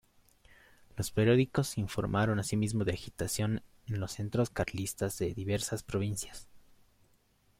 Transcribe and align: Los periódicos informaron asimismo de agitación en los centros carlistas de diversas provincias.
Los 0.95 1.11
periódicos 1.11 1.77
informaron 1.77 2.39
asimismo 2.39 2.85
de 2.85 2.93
agitación 2.93 3.61
en 3.85 3.99
los 3.99 4.13
centros 4.13 4.49
carlistas 4.49 5.19
de 5.19 5.35
diversas 5.35 5.83
provincias. 5.83 6.49